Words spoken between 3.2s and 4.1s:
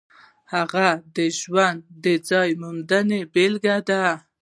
بېلګه ده.